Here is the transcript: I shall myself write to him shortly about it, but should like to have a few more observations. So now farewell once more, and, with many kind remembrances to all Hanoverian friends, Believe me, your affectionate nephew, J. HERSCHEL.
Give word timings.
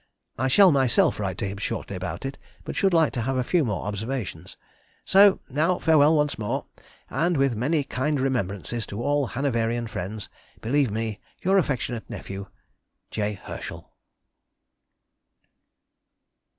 I 0.39 0.47
shall 0.47 0.71
myself 0.71 1.19
write 1.19 1.37
to 1.37 1.47
him 1.47 1.59
shortly 1.59 1.95
about 1.95 2.25
it, 2.25 2.39
but 2.63 2.75
should 2.75 2.91
like 2.91 3.13
to 3.13 3.21
have 3.21 3.37
a 3.37 3.43
few 3.43 3.63
more 3.63 3.85
observations. 3.85 4.57
So 5.05 5.41
now 5.47 5.77
farewell 5.77 6.15
once 6.15 6.39
more, 6.39 6.65
and, 7.11 7.37
with 7.37 7.55
many 7.55 7.83
kind 7.83 8.19
remembrances 8.19 8.87
to 8.87 9.03
all 9.03 9.27
Hanoverian 9.27 9.85
friends, 9.85 10.27
Believe 10.59 10.89
me, 10.89 11.19
your 11.43 11.59
affectionate 11.59 12.09
nephew, 12.09 12.47
J. 13.11 13.33
HERSCHEL. 13.43 13.91